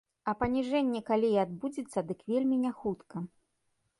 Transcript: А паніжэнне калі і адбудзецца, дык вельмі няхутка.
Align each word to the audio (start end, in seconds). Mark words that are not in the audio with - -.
А 0.31 0.33
паніжэнне 0.39 1.01
калі 1.09 1.29
і 1.35 1.37
адбудзецца, 1.43 2.03
дык 2.11 2.19
вельмі 2.33 2.57
няхутка. 2.65 3.17